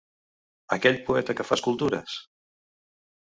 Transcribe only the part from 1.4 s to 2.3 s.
que fa escultures?